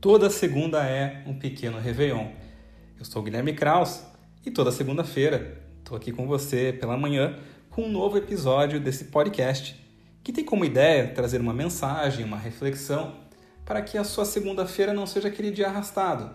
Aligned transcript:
Toda 0.00 0.30
segunda 0.30 0.82
é 0.82 1.22
um 1.26 1.34
pequeno 1.34 1.78
Réveillon. 1.78 2.28
Eu 2.98 3.04
sou 3.04 3.22
Guilherme 3.22 3.52
Kraus 3.52 4.02
e 4.46 4.50
toda 4.50 4.72
segunda-feira 4.72 5.60
estou 5.78 5.94
aqui 5.94 6.10
com 6.10 6.26
você 6.26 6.72
pela 6.72 6.96
manhã 6.96 7.38
com 7.68 7.82
um 7.82 7.92
novo 7.92 8.16
episódio 8.16 8.80
desse 8.80 9.04
podcast 9.04 9.78
que 10.24 10.32
tem 10.32 10.42
como 10.42 10.64
ideia 10.64 11.08
trazer 11.08 11.38
uma 11.38 11.52
mensagem, 11.52 12.24
uma 12.24 12.38
reflexão 12.38 13.14
para 13.62 13.82
que 13.82 13.98
a 13.98 14.02
sua 14.02 14.24
segunda-feira 14.24 14.94
não 14.94 15.06
seja 15.06 15.28
aquele 15.28 15.50
dia 15.50 15.66
arrastado, 15.66 16.30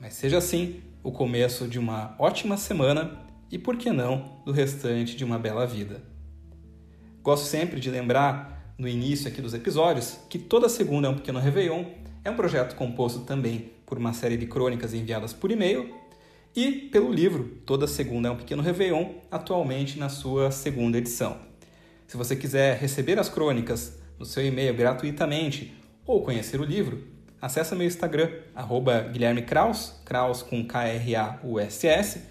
mas 0.00 0.14
seja 0.14 0.40
sim 0.40 0.80
o 1.02 1.12
começo 1.12 1.68
de 1.68 1.78
uma 1.78 2.16
ótima 2.18 2.56
semana 2.56 3.20
e, 3.50 3.58
por 3.58 3.76
que 3.76 3.92
não, 3.92 4.40
do 4.46 4.52
restante 4.52 5.14
de 5.14 5.26
uma 5.26 5.38
bela 5.38 5.66
vida. 5.66 6.02
Gosto 7.22 7.44
sempre 7.44 7.80
de 7.80 7.90
lembrar 7.90 8.74
no 8.78 8.88
início 8.88 9.28
aqui 9.28 9.42
dos 9.42 9.52
episódios 9.52 10.18
que 10.30 10.38
toda 10.38 10.70
segunda 10.70 11.06
é 11.06 11.10
um 11.10 11.16
pequeno 11.16 11.38
Réveillon 11.38 11.84
é 12.24 12.30
um 12.30 12.36
projeto 12.36 12.74
composto 12.74 13.20
também 13.20 13.70
por 13.86 13.98
uma 13.98 14.12
série 14.12 14.36
de 14.36 14.46
crônicas 14.46 14.92
enviadas 14.92 15.32
por 15.32 15.50
e-mail 15.50 15.94
e 16.54 16.72
pelo 16.72 17.12
livro 17.12 17.58
Toda 17.64 17.86
Segunda 17.86 18.28
é 18.28 18.30
um 18.30 18.36
Pequeno 18.36 18.62
Réveillon, 18.62 19.14
atualmente 19.30 19.98
na 19.98 20.08
sua 20.08 20.50
segunda 20.50 20.98
edição. 20.98 21.38
Se 22.06 22.16
você 22.16 22.36
quiser 22.36 22.76
receber 22.78 23.18
as 23.18 23.28
crônicas 23.28 23.98
no 24.18 24.26
seu 24.26 24.44
e-mail 24.44 24.74
gratuitamente 24.74 25.74
ou 26.04 26.22
conhecer 26.22 26.60
o 26.60 26.64
livro, 26.64 27.04
acesse 27.40 27.74
meu 27.74 27.86
Instagram, 27.86 28.30
arroba 28.54 29.00
Guilherme 29.00 29.42
Kraus, 29.42 30.00
Kraus 30.04 30.42
com 30.42 30.66
K-R-A-U-S-S, 30.66 32.22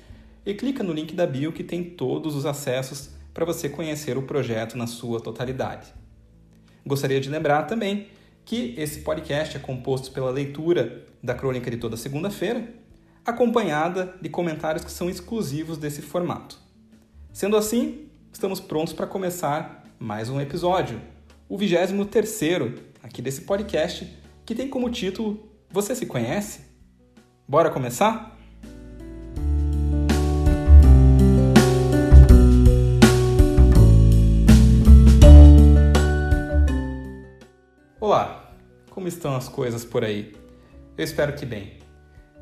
e 0.45 0.53
clica 0.53 0.83
no 0.83 0.93
link 0.93 1.15
da 1.15 1.25
bio 1.25 1.51
que 1.51 1.63
tem 1.63 1.83
todos 1.83 2.35
os 2.35 2.45
acessos 2.45 3.09
para 3.33 3.45
você 3.45 3.69
conhecer 3.69 4.17
o 4.17 4.23
projeto 4.23 4.77
na 4.77 4.85
sua 4.85 5.19
totalidade. 5.19 5.93
Gostaria 6.85 7.19
de 7.19 7.29
lembrar 7.29 7.63
também 7.63 8.07
que 8.49 8.73
esse 8.79 9.01
podcast 9.01 9.55
é 9.55 9.59
composto 9.59 10.11
pela 10.11 10.31
leitura 10.31 11.05
da 11.21 11.35
crônica 11.35 11.69
de 11.69 11.77
toda 11.77 11.95
segunda-feira, 11.95 12.67
acompanhada 13.23 14.15
de 14.19 14.27
comentários 14.27 14.83
que 14.83 14.91
são 14.91 15.07
exclusivos 15.07 15.77
desse 15.77 16.01
formato. 16.01 16.57
Sendo 17.31 17.55
assim, 17.55 18.09
estamos 18.33 18.59
prontos 18.59 18.91
para 18.91 19.05
começar 19.05 19.83
mais 19.99 20.31
um 20.31 20.41
episódio, 20.41 20.99
o 21.47 21.59
23 21.59 22.39
aqui 23.03 23.21
desse 23.21 23.41
podcast, 23.41 24.11
que 24.43 24.55
tem 24.55 24.67
como 24.67 24.89
título 24.89 25.47
Você 25.69 25.93
se 25.93 26.07
conhece? 26.07 26.61
Bora 27.47 27.69
começar? 27.69 28.38
Como 38.99 39.07
estão 39.07 39.33
as 39.33 39.47
coisas 39.47 39.85
por 39.85 40.03
aí? 40.03 40.35
Eu 40.97 41.05
espero 41.05 41.31
que 41.31 41.45
bem. 41.45 41.77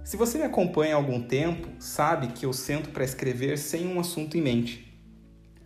Se 0.04 0.18
você 0.18 0.40
me 0.40 0.44
acompanha 0.44 0.96
há 0.96 0.98
algum 0.98 1.22
tempo, 1.22 1.68
sabe 1.78 2.30
que 2.30 2.48
eu 2.48 2.52
sento 2.52 2.90
para 2.90 3.04
escrever 3.04 3.60
sem 3.60 3.86
um 3.86 4.00
assunto 4.00 4.36
em 4.36 4.42
mente. 4.42 4.92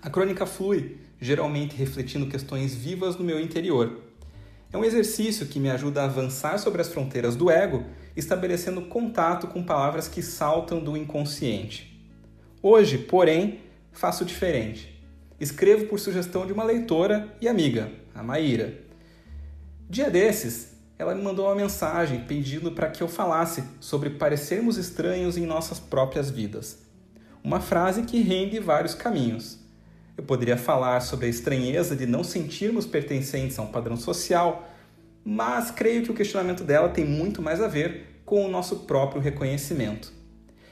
A 0.01 0.09
crônica 0.09 0.45
flui, 0.45 0.97
geralmente 1.17 1.77
refletindo 1.77 2.27
questões 2.27 2.75
vivas 2.75 3.15
no 3.15 3.23
meu 3.23 3.39
interior. 3.39 4.01
É 4.69 4.77
um 4.77 4.83
exercício 4.83 5.45
que 5.45 5.61
me 5.61 5.69
ajuda 5.69 6.01
a 6.01 6.05
avançar 6.05 6.57
sobre 6.57 6.81
as 6.81 6.89
fronteiras 6.89 7.37
do 7.37 7.49
ego, 7.49 7.85
estabelecendo 8.13 8.81
contato 8.81 9.47
com 9.47 9.63
palavras 9.63 10.09
que 10.09 10.21
saltam 10.21 10.83
do 10.83 10.97
inconsciente. 10.97 12.05
Hoje, 12.61 12.97
porém, 12.97 13.61
faço 13.93 14.25
diferente. 14.25 15.01
Escrevo 15.39 15.85
por 15.85 16.01
sugestão 16.01 16.45
de 16.45 16.51
uma 16.51 16.65
leitora 16.65 17.33
e 17.39 17.47
amiga, 17.47 17.89
a 18.13 18.21
Maíra. 18.21 18.91
Dia 19.91 20.09
desses, 20.09 20.70
ela 21.01 21.15
me 21.15 21.23
mandou 21.23 21.47
uma 21.47 21.55
mensagem 21.55 22.25
pedindo 22.25 22.73
para 22.73 22.87
que 22.87 23.01
eu 23.01 23.07
falasse 23.07 23.63
sobre 23.79 24.11
parecermos 24.11 24.77
estranhos 24.77 25.35
em 25.35 25.47
nossas 25.47 25.79
próprias 25.79 26.29
vidas. 26.29 26.77
Uma 27.43 27.59
frase 27.59 28.03
que 28.03 28.21
rende 28.21 28.59
vários 28.59 28.93
caminhos. 28.93 29.57
Eu 30.15 30.23
poderia 30.23 30.57
falar 30.57 30.99
sobre 30.99 31.25
a 31.25 31.29
estranheza 31.29 31.95
de 31.95 32.05
não 32.05 32.23
sentirmos 32.23 32.85
pertencentes 32.85 33.57
a 33.57 33.63
um 33.63 33.71
padrão 33.71 33.97
social, 33.97 34.69
mas 35.25 35.71
creio 35.71 36.03
que 36.03 36.11
o 36.11 36.13
questionamento 36.13 36.63
dela 36.63 36.87
tem 36.87 37.03
muito 37.03 37.41
mais 37.41 37.59
a 37.61 37.67
ver 37.67 38.21
com 38.23 38.45
o 38.45 38.51
nosso 38.51 38.81
próprio 38.81 39.19
reconhecimento. 39.19 40.13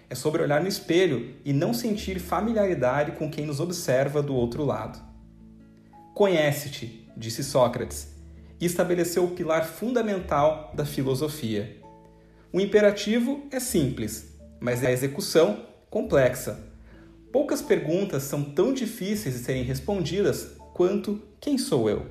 É 0.07 0.13
sobre 0.13 0.44
olhar 0.44 0.62
no 0.62 0.68
espelho 0.68 1.34
e 1.44 1.51
não 1.51 1.73
sentir 1.73 2.19
familiaridade 2.19 3.13
com 3.13 3.31
quem 3.31 3.47
nos 3.47 3.59
observa 3.59 4.22
do 4.22 4.35
outro 4.35 4.63
lado. 4.63 5.00
Conhece-te, 6.13 7.09
disse 7.18 7.44
Sócrates, 7.44 8.19
e 8.59 8.66
estabeleceu 8.66 9.24
o 9.24 9.31
pilar 9.31 9.66
fundamental 9.66 10.72
da 10.75 10.86
filosofia. 10.86 11.78
O 12.52 12.59
imperativo 12.59 13.46
é 13.52 13.59
simples, 13.59 14.36
mas 14.59 14.84
a 14.84 14.92
execução 14.92 15.66
complexa. 15.90 16.59
Poucas 17.31 17.62
perguntas 17.62 18.24
são 18.24 18.44
tão 18.44 18.74
difíceis 18.74 19.36
de 19.36 19.42
serem 19.42 19.64
respondidas 19.64 20.56
quanto 20.74 21.22
quem 21.40 21.58
sou 21.58 21.90
eu? 21.90 22.08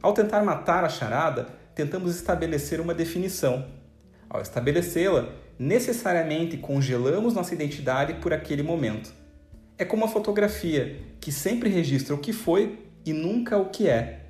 Ao 0.00 0.12
tentar 0.12 0.42
matar 0.44 0.84
a 0.84 0.88
charada, 0.88 1.48
tentamos 1.74 2.14
estabelecer 2.14 2.80
uma 2.80 2.94
definição. 2.94 3.66
Ao 4.30 4.40
estabelecê-la, 4.40 5.30
necessariamente 5.58 6.56
congelamos 6.56 7.34
nossa 7.34 7.54
identidade 7.54 8.14
por 8.14 8.32
aquele 8.32 8.62
momento. 8.62 9.12
É 9.76 9.84
como 9.84 10.04
a 10.04 10.08
fotografia, 10.08 11.00
que 11.20 11.32
sempre 11.32 11.68
registra 11.68 12.14
o 12.14 12.18
que 12.18 12.32
foi 12.32 12.78
e 13.04 13.12
nunca 13.12 13.58
o 13.58 13.70
que 13.70 13.88
é 13.88 14.23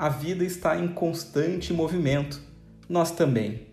a 0.00 0.08
vida 0.08 0.42
está 0.42 0.78
em 0.78 0.88
constante 0.88 1.74
movimento. 1.74 2.40
Nós 2.88 3.10
também. 3.10 3.66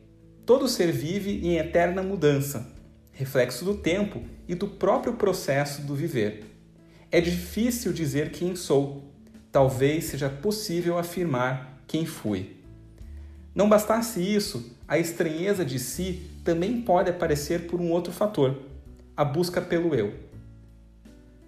Todo 0.46 0.68
ser 0.68 0.92
vive 0.92 1.40
em 1.42 1.56
eterna 1.56 2.04
mudança, 2.04 2.68
reflexo 3.14 3.64
do 3.64 3.76
tempo 3.76 4.22
e 4.46 4.54
do 4.54 4.68
próprio 4.68 5.14
processo 5.14 5.84
do 5.84 5.96
viver. 5.96 6.54
É 7.10 7.22
difícil 7.22 7.94
dizer 7.94 8.32
quem 8.32 8.58
sou. 8.58 9.10
Talvez 9.54 10.04
seja 10.04 10.30
possível 10.30 10.98
afirmar 10.98 11.82
quem 11.88 12.06
fui. 12.06 12.58
Não 13.56 13.70
bastasse 13.70 14.20
isso, 14.20 14.76
a 14.86 15.00
estranheza 15.00 15.64
de 15.64 15.80
si 15.80 16.30
também 16.44 16.82
pode 16.82 17.10
aparecer 17.10 17.68
por 17.68 17.80
um 17.80 17.90
outro 17.90 18.12
fator: 18.12 18.64
a 19.16 19.24
busca 19.24 19.62
pelo 19.62 19.96
eu. 19.96 20.14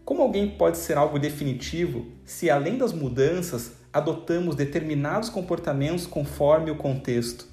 Como 0.09 0.23
alguém 0.23 0.49
pode 0.49 0.79
ser 0.79 0.97
algo 0.97 1.19
definitivo 1.19 2.07
se, 2.25 2.49
além 2.49 2.79
das 2.79 2.91
mudanças, 2.91 3.73
adotamos 3.93 4.55
determinados 4.55 5.29
comportamentos 5.29 6.07
conforme 6.07 6.71
o 6.71 6.75
contexto. 6.75 7.45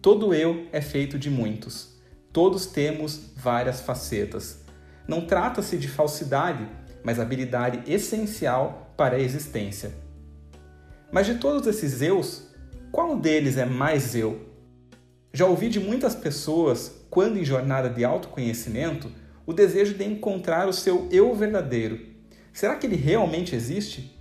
Todo 0.00 0.32
eu 0.32 0.66
é 0.72 0.80
feito 0.80 1.18
de 1.18 1.28
muitos. 1.28 2.00
Todos 2.32 2.64
temos 2.64 3.20
várias 3.36 3.82
facetas. 3.82 4.64
Não 5.06 5.26
trata-se 5.26 5.76
de 5.76 5.88
falsidade, 5.88 6.66
mas 7.04 7.20
habilidade 7.20 7.82
essencial 7.92 8.94
para 8.96 9.16
a 9.16 9.20
existência. 9.20 9.92
Mas 11.12 11.26
de 11.26 11.34
todos 11.34 11.66
esses 11.66 12.00
eus, 12.00 12.48
qual 12.90 13.14
deles 13.14 13.58
é 13.58 13.66
mais 13.66 14.14
eu? 14.14 14.40
Já 15.34 15.44
ouvi 15.44 15.68
de 15.68 15.78
muitas 15.78 16.14
pessoas, 16.14 17.04
quando 17.10 17.38
em 17.38 17.44
jornada 17.44 17.90
de 17.90 18.06
autoconhecimento, 18.06 19.12
o 19.50 19.52
desejo 19.52 19.94
de 19.94 20.04
encontrar 20.04 20.68
o 20.68 20.72
seu 20.72 21.08
eu 21.10 21.34
verdadeiro. 21.34 21.98
Será 22.52 22.76
que 22.76 22.86
ele 22.86 22.94
realmente 22.94 23.56
existe? 23.56 24.16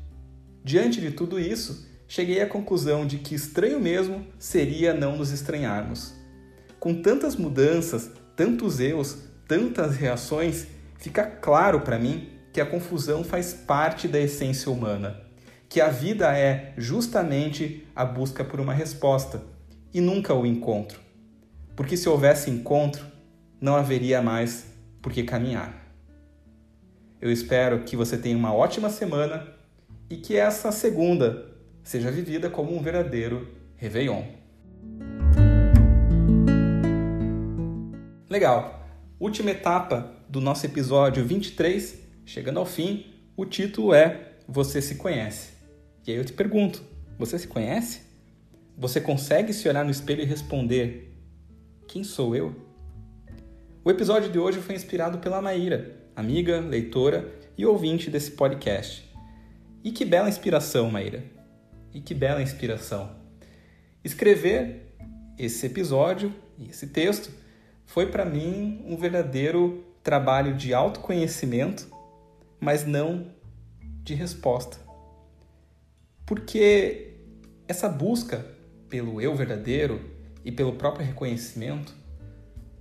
Diante 0.64 1.00
de 1.00 1.12
tudo 1.12 1.40
isso, 1.40 1.88
cheguei 2.08 2.42
à 2.42 2.48
conclusão 2.48 3.06
de 3.06 3.20
que 3.20 3.36
estranho 3.36 3.80
mesmo 3.80 4.26
seria 4.40 4.92
não 4.92 5.16
nos 5.16 5.30
estranharmos. 5.30 6.16
Com 6.80 7.04
tantas 7.04 7.36
mudanças, 7.36 8.10
tantos 8.36 8.80
erros, 8.80 9.20
tantas 9.48 9.98
reações, 9.98 10.66
fica 10.98 11.24
claro 11.24 11.82
para 11.82 12.00
mim 12.00 12.30
que 12.52 12.60
a 12.60 12.66
confusão 12.66 13.24
faz 13.24 13.54
parte 13.54 14.08
da 14.08 14.20
essência 14.20 14.72
humana, 14.72 15.22
que 15.70 15.80
a 15.80 15.90
vida 15.90 16.36
é 16.36 16.74
justamente 16.76 17.88
a 17.96 18.04
busca 18.04 18.44
por 18.44 18.60
uma 18.60 18.74
resposta 18.74 19.44
e 19.94 20.02
nunca 20.02 20.34
o 20.34 20.44
encontro. 20.44 21.00
Porque 21.76 21.96
se 21.96 22.10
houvesse 22.10 22.50
encontro, 22.50 23.06
não 23.62 23.76
haveria 23.76 24.24
mais 24.24 24.79
por 25.02 25.12
que 25.12 25.24
caminhar. 25.24 25.88
Eu 27.22 27.32
espero 27.32 27.84
que 27.84 27.96
você 27.96 28.18
tenha 28.18 28.38
uma 28.38 28.54
ótima 28.54 28.90
semana 28.90 29.48
e 30.10 30.18
que 30.18 30.36
essa 30.36 30.72
segunda 30.72 31.50
seja 31.84 32.12
vivida 32.12 32.50
como 32.50 32.76
um 32.76 32.82
verdadeiro 32.82 33.48
Réveillon. 33.76 34.24
Legal! 38.30 38.88
Última 39.20 39.52
etapa 39.52 40.14
do 40.30 40.40
nosso 40.40 40.66
episódio 40.66 41.26
23, 41.26 42.00
chegando 42.26 42.60
ao 42.60 42.66
fim, 42.66 43.06
o 43.36 43.46
título 43.46 43.94
é 43.94 44.34
Você 44.48 44.82
se 44.82 44.96
conhece. 44.96 45.52
E 46.06 46.12
aí 46.12 46.18
eu 46.18 46.26
te 46.26 46.34
pergunto: 46.34 46.82
você 47.18 47.38
se 47.38 47.48
conhece? 47.48 48.02
Você 48.78 49.02
consegue 49.02 49.52
se 49.52 49.68
olhar 49.68 49.84
no 49.84 49.92
espelho 49.92 50.22
e 50.22 50.26
responder: 50.26 51.18
Quem 51.88 52.04
sou 52.04 52.34
eu? 52.36 52.56
O 53.82 53.90
episódio 53.90 54.30
de 54.30 54.38
hoje 54.38 54.60
foi 54.60 54.76
inspirado 54.76 55.20
pela 55.20 55.42
Maíra, 55.42 55.96
amiga, 56.14 56.60
leitora 56.60 57.34
e 57.58 57.66
ouvinte 57.66 58.10
desse 58.10 58.32
podcast. 58.32 59.10
E 59.82 59.94
que 59.94 60.04
bela 60.04 60.28
inspiração, 60.28 60.92
Maíra. 60.92 61.24
E 61.94 62.02
que 62.02 62.14
bela 62.14 62.42
inspiração. 62.42 63.16
Escrever 64.04 64.94
esse 65.38 65.66
episódio 65.66 66.34
E 66.58 66.70
esse 66.70 66.88
texto 66.88 67.32
foi 67.86 68.08
para 68.08 68.26
mim 68.26 68.84
um 68.86 68.98
verdadeiro 68.98 69.86
trabalho 70.04 70.58
de 70.58 70.74
autoconhecimento, 70.74 71.88
mas 72.60 72.86
não 72.86 73.32
de 74.04 74.14
resposta. 74.14 74.78
Porque 76.26 77.14
essa 77.66 77.88
busca 77.88 78.46
pelo 78.90 79.22
eu 79.22 79.34
verdadeiro 79.34 80.02
e 80.44 80.52
pelo 80.52 80.74
próprio 80.74 81.06
reconhecimento 81.06 81.96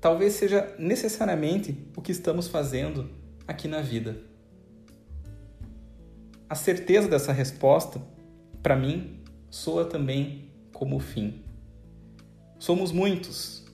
talvez 0.01 0.35
seja 0.35 0.75
necessariamente 0.79 1.87
o 1.97 2.03
que 2.03 2.13
estamos 2.13 2.49
fazendo 2.49 3.11
aqui 3.47 3.67
na 3.67 3.81
vida. 3.81 4.17
A 6.49 6.55
certeza 6.55 7.09
dessa 7.09 7.33
resposta, 7.33 8.01
para 8.63 8.77
mim, 8.77 9.23
soa 9.51 9.85
também 9.85 10.51
como 10.73 10.97
o 10.97 11.01
fim. 11.01 11.43
Somos 12.59 12.93
muitos. 12.93 13.67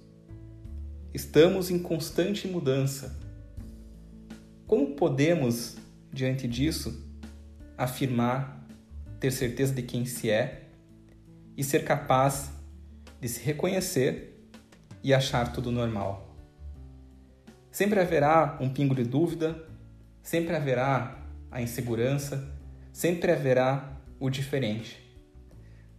Estamos 1.12 1.70
em 1.70 1.78
constante 1.78 2.48
mudança. 2.48 3.16
Como 4.66 4.96
podemos, 4.96 5.76
diante 6.12 6.48
disso, 6.48 7.06
afirmar, 7.78 8.66
ter 9.20 9.30
certeza 9.30 9.72
de 9.72 9.82
quem 9.82 10.04
se 10.04 10.30
é 10.30 10.68
e 11.56 11.62
ser 11.62 11.84
capaz 11.84 12.50
de 13.20 13.28
se 13.28 13.40
reconhecer 13.40 14.33
e 15.04 15.14
achar 15.14 15.52
tudo 15.52 15.70
normal? 15.70 16.34
Sempre 17.70 18.00
haverá 18.00 18.56
um 18.60 18.68
pingo 18.68 18.94
de 18.94 19.04
dúvida, 19.04 19.62
sempre 20.22 20.56
haverá 20.56 21.18
a 21.50 21.60
insegurança, 21.60 22.48
sempre 22.92 23.30
haverá 23.30 24.00
o 24.18 24.30
diferente. 24.30 24.98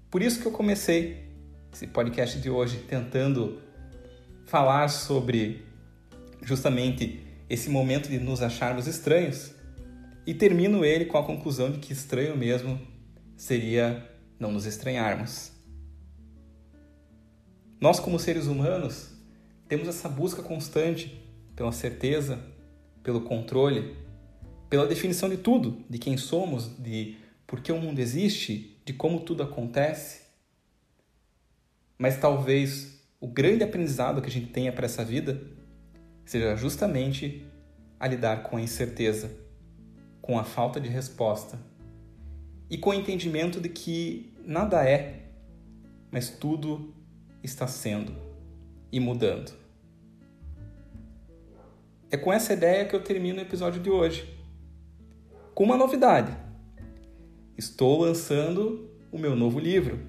Por 0.09 0.23
isso 0.23 0.41
que 0.41 0.47
eu 0.47 0.51
comecei 0.51 1.29
esse 1.71 1.85
podcast 1.85 2.39
de 2.39 2.49
hoje 2.49 2.77
tentando 2.87 3.61
falar 4.45 4.87
sobre 4.87 5.63
justamente 6.41 7.21
esse 7.49 7.69
momento 7.69 8.09
de 8.09 8.17
nos 8.19 8.41
acharmos 8.41 8.87
estranhos 8.87 9.53
e 10.25 10.33
termino 10.33 10.83
ele 10.83 11.05
com 11.05 11.17
a 11.17 11.23
conclusão 11.23 11.71
de 11.71 11.79
que 11.79 11.93
estranho 11.93 12.35
mesmo 12.35 12.79
seria 13.37 14.09
não 14.39 14.51
nos 14.51 14.65
estranharmos. 14.65 15.54
Nós, 17.79 17.99
como 17.99 18.17
seres 18.17 18.47
humanos, 18.47 19.13
temos 19.67 19.87
essa 19.87 20.07
busca 20.07 20.41
constante 20.41 21.21
pela 21.55 21.71
certeza, 21.71 22.39
pelo 23.03 23.21
controle, 23.21 23.95
pela 24.69 24.87
definição 24.87 25.29
de 25.29 25.37
tudo, 25.37 25.83
de 25.89 25.97
quem 25.97 26.17
somos, 26.17 26.71
de 26.77 27.17
por 27.45 27.61
que 27.61 27.71
o 27.71 27.79
mundo 27.79 27.99
existe, 27.99 28.79
de 28.85 28.93
como 28.93 29.19
tudo 29.19 29.43
acontece. 29.43 30.23
Mas 31.97 32.19
talvez 32.19 33.01
o 33.19 33.27
grande 33.27 33.63
aprendizado 33.63 34.21
que 34.21 34.27
a 34.27 34.31
gente 34.31 34.51
tenha 34.51 34.71
para 34.71 34.85
essa 34.85 35.03
vida 35.03 35.41
seja 36.25 36.55
justamente 36.55 37.45
a 37.99 38.07
lidar 38.07 38.43
com 38.43 38.57
a 38.57 38.61
incerteza, 38.61 39.31
com 40.21 40.39
a 40.39 40.43
falta 40.43 40.79
de 40.79 40.89
resposta 40.89 41.59
e 42.69 42.77
com 42.77 42.89
o 42.89 42.93
entendimento 42.93 43.61
de 43.61 43.69
que 43.69 44.33
nada 44.45 44.87
é, 44.87 45.27
mas 46.11 46.29
tudo 46.29 46.93
está 47.45 47.67
sendo 47.67 48.13
e 48.91 48.99
mudando. 48.99 49.53
É 52.11 52.17
com 52.17 52.31
essa 52.33 52.53
ideia 52.53 52.85
que 52.85 52.95
eu 52.95 53.03
termino 53.03 53.39
o 53.39 53.41
episódio 53.41 53.81
de 53.81 53.89
hoje 53.89 54.35
com 55.53 55.63
uma 55.63 55.77
novidade. 55.77 56.35
Estou 57.57 58.01
lançando 58.01 58.89
o 59.11 59.17
meu 59.17 59.35
novo 59.35 59.59
livro, 59.59 59.99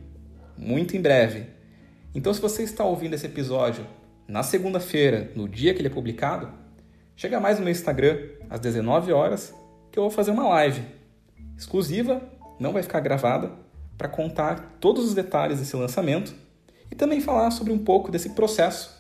muito 0.56 0.96
em 0.96 1.00
breve. 1.00 1.46
Então, 2.14 2.32
se 2.34 2.40
você 2.40 2.62
está 2.62 2.84
ouvindo 2.84 3.14
esse 3.14 3.26
episódio 3.26 3.86
na 4.26 4.42
segunda-feira, 4.42 5.30
no 5.36 5.48
dia 5.48 5.72
que 5.72 5.80
ele 5.80 5.88
é 5.88 5.90
publicado, 5.90 6.52
chega 7.14 7.38
mais 7.38 7.58
no 7.58 7.64
meu 7.64 7.70
Instagram, 7.70 8.18
às 8.50 8.58
19 8.58 9.12
horas, 9.12 9.54
que 9.92 9.98
eu 9.98 10.02
vou 10.02 10.10
fazer 10.10 10.32
uma 10.32 10.48
live 10.48 10.82
exclusiva, 11.56 12.20
não 12.58 12.72
vai 12.72 12.82
ficar 12.82 13.00
gravada, 13.00 13.52
para 13.96 14.08
contar 14.08 14.76
todos 14.80 15.04
os 15.04 15.14
detalhes 15.14 15.58
desse 15.58 15.76
lançamento 15.76 16.34
e 16.90 16.94
também 16.94 17.20
falar 17.20 17.50
sobre 17.50 17.72
um 17.72 17.78
pouco 17.78 18.10
desse 18.10 18.30
processo 18.30 18.96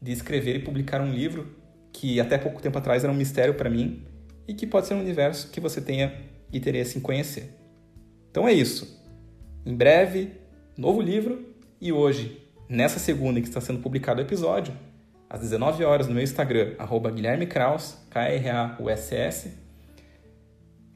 de 0.00 0.12
escrever 0.12 0.56
e 0.56 0.58
publicar 0.60 1.00
um 1.00 1.12
livro 1.12 1.56
que 1.92 2.20
até 2.20 2.38
pouco 2.38 2.60
tempo 2.60 2.78
atrás 2.78 3.02
era 3.02 3.12
um 3.12 3.16
mistério 3.16 3.54
para 3.54 3.68
mim 3.68 4.04
e 4.46 4.54
que 4.54 4.66
pode 4.66 4.86
ser 4.86 4.94
um 4.94 5.00
universo 5.00 5.50
que 5.50 5.60
você 5.60 5.80
tenha 5.80 6.14
interesse 6.52 6.98
em 6.98 7.00
conhecer. 7.00 7.54
Então 8.30 8.46
é 8.46 8.52
isso. 8.52 9.02
Em 9.66 9.74
breve, 9.74 10.32
novo 10.76 11.00
livro 11.00 11.54
e 11.80 11.92
hoje, 11.92 12.40
nessa 12.68 12.98
segunda 12.98 13.38
em 13.38 13.42
que 13.42 13.48
está 13.48 13.60
sendo 13.60 13.80
publicado 13.80 14.20
o 14.20 14.24
episódio, 14.24 14.72
às 15.28 15.40
19 15.40 15.84
horas 15.84 16.06
no 16.06 16.14
meu 16.14 16.22
Instagram, 16.22 16.74
arroba 16.78 17.10
Guilherme 17.10 17.46
Kraus, 17.46 17.98
K-R-A-U-S-S, 18.10 19.52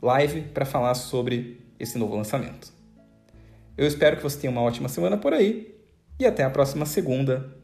live 0.00 0.42
para 0.54 0.64
falar 0.64 0.94
sobre 0.94 1.60
esse 1.78 1.98
novo 1.98 2.16
lançamento. 2.16 2.72
Eu 3.76 3.86
espero 3.86 4.16
que 4.16 4.22
você 4.22 4.38
tenha 4.38 4.50
uma 4.50 4.62
ótima 4.62 4.88
semana 4.88 5.16
por 5.16 5.32
aí 5.32 5.72
e 6.18 6.26
até 6.26 6.44
a 6.44 6.50
próxima 6.50 6.86
segunda. 6.86 7.56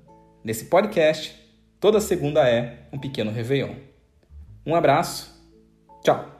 Nesse 0.44 0.66
podcast, 0.66 1.34
toda 1.80 2.00
segunda 2.00 2.48
é 2.48 2.88
um 2.92 2.98
pequeno 2.98 3.30
Réveillon. 3.30 3.74
Um 4.66 4.74
abraço 4.74 5.38
Tchau! 6.02 6.38